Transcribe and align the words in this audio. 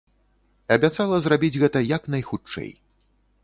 Абяцала 0.75 1.19
зрабіць 1.27 1.59
гэта 1.67 1.85
як 1.95 2.11
найхутчэй. 2.17 2.69